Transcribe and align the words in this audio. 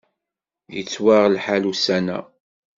Yettwaɣ 0.75 1.23
lḥal 1.35 1.63
ussan-a. 1.71 2.19